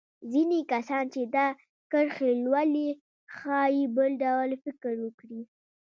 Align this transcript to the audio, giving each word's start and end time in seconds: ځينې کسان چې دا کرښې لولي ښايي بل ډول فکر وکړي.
ځينې 0.31 0.59
کسان 0.71 1.03
چې 1.13 1.21
دا 1.35 1.47
کرښې 1.91 2.31
لولي 2.45 2.87
ښايي 3.35 3.83
بل 3.95 4.09
ډول 4.23 4.49
فکر 4.63 4.93
وکړي. 5.05 5.41